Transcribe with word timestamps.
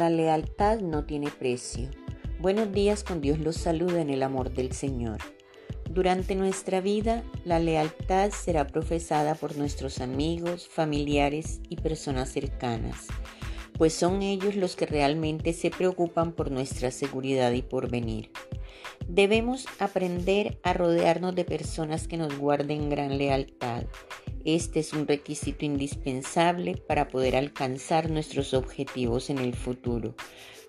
La 0.00 0.08
lealtad 0.08 0.80
no 0.80 1.04
tiene 1.04 1.28
precio. 1.28 1.90
Buenos 2.38 2.72
días 2.72 3.04
con 3.04 3.20
Dios 3.20 3.38
los 3.38 3.56
saluda 3.56 4.00
en 4.00 4.08
el 4.08 4.22
amor 4.22 4.50
del 4.50 4.72
Señor. 4.72 5.18
Durante 5.90 6.34
nuestra 6.34 6.80
vida, 6.80 7.22
la 7.44 7.58
lealtad 7.58 8.30
será 8.30 8.66
profesada 8.66 9.34
por 9.34 9.58
nuestros 9.58 10.00
amigos, 10.00 10.66
familiares 10.70 11.60
y 11.68 11.76
personas 11.76 12.30
cercanas, 12.30 13.08
pues 13.76 13.92
son 13.92 14.22
ellos 14.22 14.56
los 14.56 14.74
que 14.74 14.86
realmente 14.86 15.52
se 15.52 15.68
preocupan 15.68 16.32
por 16.32 16.50
nuestra 16.50 16.90
seguridad 16.90 17.52
y 17.52 17.60
porvenir. 17.60 18.30
Debemos 19.06 19.66
aprender 19.80 20.58
a 20.62 20.72
rodearnos 20.72 21.34
de 21.34 21.44
personas 21.44 22.08
que 22.08 22.16
nos 22.16 22.38
guarden 22.38 22.88
gran 22.88 23.18
lealtad 23.18 23.82
este 24.44 24.80
es 24.80 24.92
un 24.92 25.06
requisito 25.06 25.64
indispensable 25.64 26.76
para 26.76 27.08
poder 27.08 27.36
alcanzar 27.36 28.10
nuestros 28.10 28.54
objetivos 28.54 29.30
en 29.30 29.38
el 29.38 29.54
futuro, 29.54 30.14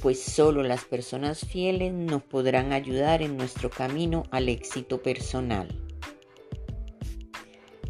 pues 0.00 0.22
solo 0.22 0.62
las 0.62 0.84
personas 0.84 1.40
fieles 1.40 1.92
nos 1.92 2.22
podrán 2.22 2.72
ayudar 2.72 3.22
en 3.22 3.36
nuestro 3.36 3.70
camino 3.70 4.24
al 4.30 4.48
éxito 4.48 5.02
personal. 5.02 5.68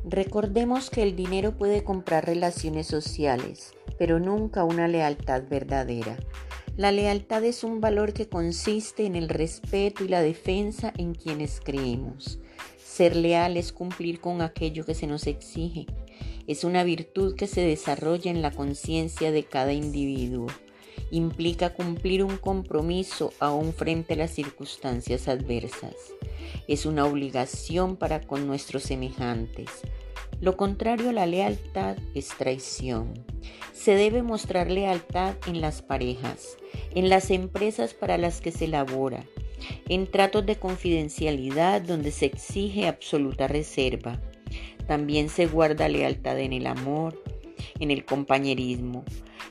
Recordemos 0.08 0.88
que 0.88 1.02
el 1.02 1.16
dinero 1.16 1.56
puede 1.58 1.82
comprar 1.82 2.26
relaciones 2.26 2.86
sociales, 2.86 3.74
pero 3.98 4.20
nunca 4.20 4.62
una 4.62 4.86
lealtad 4.86 5.42
verdadera. 5.50 6.16
La 6.76 6.92
lealtad 6.92 7.42
es 7.42 7.64
un 7.64 7.80
valor 7.80 8.12
que 8.12 8.28
consiste 8.28 9.06
en 9.06 9.16
el 9.16 9.28
respeto 9.28 10.04
y 10.04 10.08
la 10.08 10.20
defensa 10.20 10.92
en 10.96 11.14
quienes 11.14 11.60
creemos. 11.60 12.38
Ser 12.96 13.14
leal 13.14 13.58
es 13.58 13.74
cumplir 13.74 14.22
con 14.22 14.40
aquello 14.40 14.86
que 14.86 14.94
se 14.94 15.06
nos 15.06 15.26
exige. 15.26 15.84
Es 16.46 16.64
una 16.64 16.82
virtud 16.82 17.36
que 17.36 17.46
se 17.46 17.60
desarrolla 17.60 18.30
en 18.30 18.40
la 18.40 18.52
conciencia 18.52 19.30
de 19.32 19.44
cada 19.44 19.74
individuo. 19.74 20.46
Implica 21.10 21.74
cumplir 21.74 22.24
un 22.24 22.38
compromiso 22.38 23.34
aún 23.38 23.74
frente 23.74 24.14
a 24.14 24.16
las 24.16 24.30
circunstancias 24.30 25.28
adversas. 25.28 25.94
Es 26.68 26.86
una 26.86 27.04
obligación 27.04 27.96
para 27.96 28.22
con 28.22 28.46
nuestros 28.46 28.84
semejantes. 28.84 29.68
Lo 30.40 30.56
contrario 30.56 31.10
a 31.10 31.12
la 31.12 31.26
lealtad 31.26 31.98
es 32.14 32.28
traición. 32.28 33.12
Se 33.74 33.94
debe 33.94 34.22
mostrar 34.22 34.70
lealtad 34.70 35.34
en 35.46 35.60
las 35.60 35.82
parejas, 35.82 36.56
en 36.94 37.10
las 37.10 37.30
empresas 37.30 37.92
para 37.92 38.16
las 38.16 38.40
que 38.40 38.52
se 38.52 38.68
labora, 38.68 39.26
en 39.88 40.06
tratos 40.06 40.44
de 40.46 40.56
confidencialidad 40.56 41.82
donde 41.82 42.10
se 42.10 42.26
exige 42.26 42.86
absoluta 42.86 43.48
reserva. 43.48 44.20
También 44.86 45.28
se 45.28 45.46
guarda 45.46 45.88
lealtad 45.88 46.38
en 46.38 46.52
el 46.52 46.66
amor, 46.66 47.22
en 47.80 47.90
el 47.90 48.04
compañerismo, 48.04 49.04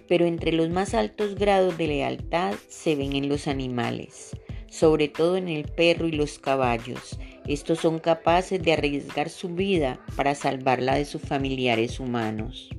pero 0.07 0.25
entre 0.25 0.51
los 0.51 0.69
más 0.69 0.93
altos 0.93 1.35
grados 1.35 1.77
de 1.77 1.87
lealtad 1.87 2.53
se 2.69 2.95
ven 2.95 3.15
en 3.15 3.29
los 3.29 3.47
animales, 3.47 4.35
sobre 4.69 5.07
todo 5.07 5.37
en 5.37 5.49
el 5.49 5.65
perro 5.65 6.07
y 6.07 6.11
los 6.11 6.39
caballos. 6.39 7.19
Estos 7.47 7.79
son 7.79 7.99
capaces 7.99 8.61
de 8.61 8.73
arriesgar 8.73 9.29
su 9.29 9.49
vida 9.49 9.99
para 10.15 10.33
salvarla 10.33 10.95
de 10.95 11.05
sus 11.05 11.21
familiares 11.21 11.99
humanos. 11.99 12.69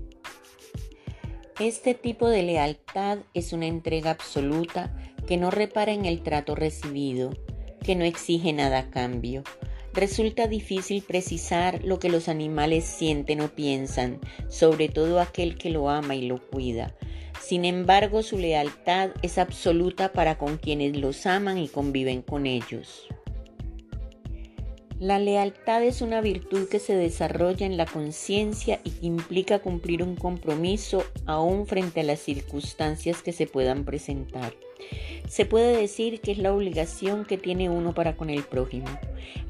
Este 1.60 1.94
tipo 1.94 2.28
de 2.28 2.42
lealtad 2.42 3.18
es 3.32 3.52
una 3.54 3.66
entrega 3.66 4.10
absoluta 4.10 4.94
que 5.26 5.36
no 5.36 5.50
repara 5.50 5.92
en 5.92 6.04
el 6.04 6.22
trato 6.22 6.54
recibido, 6.54 7.30
que 7.82 7.94
no 7.94 8.04
exige 8.04 8.52
nada 8.52 8.78
a 8.78 8.90
cambio. 8.90 9.42
Resulta 9.92 10.46
difícil 10.46 11.02
precisar 11.02 11.82
lo 11.82 11.98
que 11.98 12.10
los 12.10 12.28
animales 12.28 12.84
sienten 12.84 13.40
o 13.40 13.48
piensan, 13.48 14.20
sobre 14.48 14.88
todo 14.88 15.20
aquel 15.20 15.56
que 15.56 15.70
lo 15.70 15.88
ama 15.88 16.14
y 16.14 16.26
lo 16.26 16.38
cuida. 16.38 16.94
Sin 17.40 17.64
embargo, 17.64 18.22
su 18.22 18.38
lealtad 18.38 19.10
es 19.22 19.38
absoluta 19.38 20.12
para 20.12 20.36
con 20.36 20.58
quienes 20.58 20.96
los 20.96 21.26
aman 21.26 21.58
y 21.58 21.68
conviven 21.68 22.22
con 22.22 22.46
ellos. 22.46 23.06
La 24.98 25.18
lealtad 25.18 25.82
es 25.82 26.00
una 26.00 26.22
virtud 26.22 26.68
que 26.70 26.78
se 26.78 26.94
desarrolla 26.96 27.66
en 27.66 27.76
la 27.76 27.84
conciencia 27.84 28.80
y 28.82 28.92
que 28.92 29.06
implica 29.06 29.58
cumplir 29.58 30.02
un 30.02 30.16
compromiso 30.16 31.04
aún 31.26 31.66
frente 31.66 32.00
a 32.00 32.04
las 32.04 32.20
circunstancias 32.20 33.20
que 33.20 33.32
se 33.32 33.46
puedan 33.46 33.84
presentar. 33.84 34.54
Se 35.28 35.44
puede 35.44 35.76
decir 35.76 36.22
que 36.22 36.32
es 36.32 36.38
la 36.38 36.54
obligación 36.54 37.26
que 37.26 37.36
tiene 37.36 37.68
uno 37.68 37.92
para 37.92 38.16
con 38.16 38.30
el 38.30 38.42
prójimo. 38.42 38.86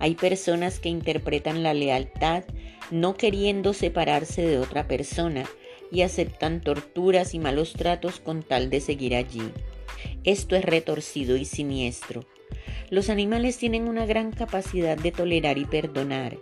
Hay 0.00 0.16
personas 0.16 0.80
que 0.80 0.88
interpretan 0.88 1.62
la 1.62 1.74
lealtad 1.74 2.42
no 2.90 3.16
queriendo 3.16 3.72
separarse 3.72 4.42
de 4.42 4.58
otra 4.58 4.88
persona 4.88 5.44
y 5.90 6.02
aceptan 6.02 6.60
torturas 6.60 7.34
y 7.34 7.38
malos 7.38 7.72
tratos 7.72 8.20
con 8.20 8.42
tal 8.42 8.70
de 8.70 8.80
seguir 8.80 9.14
allí. 9.14 9.52
Esto 10.24 10.56
es 10.56 10.64
retorcido 10.64 11.36
y 11.36 11.44
siniestro 11.44 12.26
los 12.90 13.10
animales 13.10 13.58
tienen 13.58 13.88
una 13.88 14.06
gran 14.06 14.30
capacidad 14.30 14.96
de 14.96 15.10
tolerar 15.10 15.58
y 15.58 15.64
perdonar, 15.64 16.38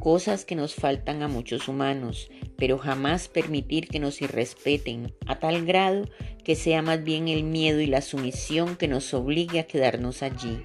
cosas 0.00 0.44
que 0.44 0.56
nos 0.56 0.74
faltan 0.74 1.22
a 1.22 1.28
muchos 1.28 1.68
humanos, 1.68 2.28
pero 2.56 2.78
jamás 2.78 3.28
permitir 3.28 3.88
que 3.88 4.00
nos 4.00 4.20
irrespeten 4.20 5.14
a 5.26 5.38
tal 5.38 5.64
grado 5.64 6.08
que 6.44 6.56
sea 6.56 6.82
más 6.82 7.04
bien 7.04 7.28
el 7.28 7.44
miedo 7.44 7.80
y 7.80 7.86
la 7.86 8.02
sumisión 8.02 8.76
que 8.76 8.88
nos 8.88 9.12
obligue 9.14 9.60
a 9.60 9.66
quedarnos 9.66 10.22
allí. 10.22 10.58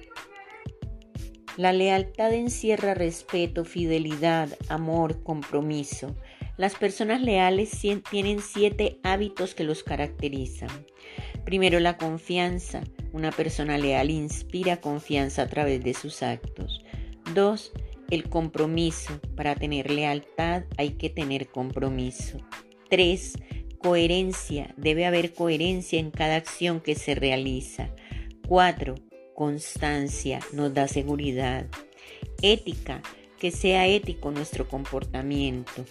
La 1.56 1.72
lealtad 1.72 2.32
encierra 2.32 2.94
respeto, 2.94 3.64
fidelidad, 3.64 4.48
amor, 4.68 5.22
compromiso. 5.22 6.16
Las 6.62 6.76
personas 6.76 7.20
leales 7.20 7.76
tienen 8.08 8.38
siete 8.40 9.00
hábitos 9.02 9.56
que 9.56 9.64
los 9.64 9.82
caracterizan. 9.82 10.70
Primero, 11.44 11.80
la 11.80 11.96
confianza. 11.96 12.84
Una 13.12 13.32
persona 13.32 13.78
leal 13.78 14.10
inspira 14.10 14.80
confianza 14.80 15.42
a 15.42 15.48
través 15.48 15.82
de 15.82 15.92
sus 15.92 16.22
actos. 16.22 16.84
2. 17.34 17.72
El 18.10 18.28
compromiso. 18.28 19.20
Para 19.34 19.56
tener 19.56 19.90
lealtad 19.90 20.62
hay 20.78 20.90
que 20.90 21.10
tener 21.10 21.48
compromiso. 21.48 22.38
3. 22.90 23.32
Coherencia. 23.78 24.72
Debe 24.76 25.04
haber 25.04 25.34
coherencia 25.34 25.98
en 25.98 26.12
cada 26.12 26.36
acción 26.36 26.80
que 26.80 26.94
se 26.94 27.16
realiza. 27.16 27.90
4. 28.46 28.94
Constancia. 29.34 30.38
Nos 30.52 30.72
da 30.72 30.86
seguridad. 30.86 31.66
Ética. 32.40 33.02
Que 33.40 33.50
sea 33.50 33.88
ético 33.88 34.30
nuestro 34.30 34.68
comportamiento. 34.68 35.84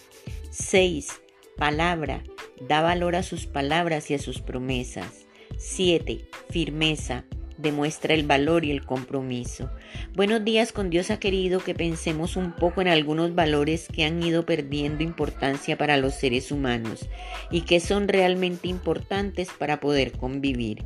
6. 0.52 1.08
Palabra. 1.56 2.22
Da 2.68 2.82
valor 2.82 3.16
a 3.16 3.22
sus 3.22 3.46
palabras 3.46 4.10
y 4.10 4.14
a 4.14 4.18
sus 4.18 4.42
promesas. 4.42 5.26
7. 5.56 6.28
Firmeza. 6.50 7.24
Demuestra 7.56 8.12
el 8.12 8.26
valor 8.26 8.66
y 8.66 8.70
el 8.70 8.84
compromiso. 8.84 9.70
Buenos 10.14 10.44
días 10.44 10.72
con 10.72 10.90
Dios 10.90 11.10
ha 11.10 11.18
querido 11.18 11.60
que 11.60 11.74
pensemos 11.74 12.36
un 12.36 12.52
poco 12.52 12.82
en 12.82 12.88
algunos 12.88 13.34
valores 13.34 13.88
que 13.88 14.04
han 14.04 14.22
ido 14.22 14.44
perdiendo 14.44 15.02
importancia 15.02 15.78
para 15.78 15.96
los 15.96 16.16
seres 16.16 16.52
humanos 16.52 17.08
y 17.50 17.62
que 17.62 17.80
son 17.80 18.06
realmente 18.06 18.68
importantes 18.68 19.48
para 19.58 19.80
poder 19.80 20.12
convivir 20.12 20.84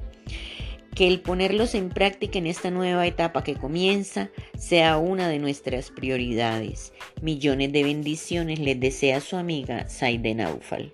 que 0.96 1.06
el 1.06 1.20
ponerlos 1.20 1.74
en 1.74 1.90
práctica 1.90 2.38
en 2.38 2.46
esta 2.46 2.70
nueva 2.70 3.06
etapa 3.06 3.44
que 3.44 3.54
comienza 3.54 4.30
sea 4.58 4.96
una 4.96 5.28
de 5.28 5.38
nuestras 5.38 5.90
prioridades. 5.90 6.94
Millones 7.20 7.70
de 7.72 7.84
bendiciones 7.84 8.58
les 8.58 8.80
desea 8.80 9.20
su 9.20 9.36
amiga 9.36 9.88
Saide 9.90 10.34
Naufal. 10.34 10.90